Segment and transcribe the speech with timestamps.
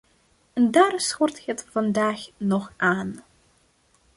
[0.53, 3.23] En daar schort het vandaag nog aan.